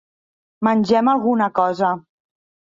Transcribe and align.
Mengem 0.69 1.13
alguna 1.15 1.53
cosa. 1.61 1.95